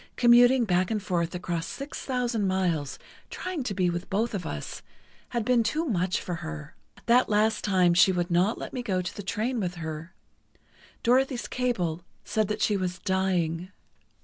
Commuting 0.15 0.65
back 0.65 0.89
and 0.89 0.99
forth 1.03 1.35
across 1.35 1.67
six 1.67 1.99
thousand 2.03 2.47
miles, 2.47 2.97
trying 3.29 3.61
to 3.61 3.75
be 3.75 3.87
with 3.87 4.09
both 4.09 4.33
of 4.33 4.47
us, 4.47 4.81
had 5.29 5.45
been 5.45 5.61
too 5.61 5.85
much 5.85 6.19
for 6.19 6.33
her. 6.37 6.73
That 7.05 7.29
last 7.29 7.63
time 7.63 7.93
she 7.93 8.11
would 8.11 8.31
not 8.31 8.57
let 8.57 8.73
me 8.73 8.81
go 8.81 9.03
to 9.03 9.15
the 9.15 9.21
train 9.21 9.59
with 9.59 9.75
her. 9.75 10.15
Dorothy's 11.03 11.47
cable 11.47 12.01
said 12.25 12.47
that 12.47 12.63
she 12.63 12.75
was 12.75 12.97
dying. 12.97 13.69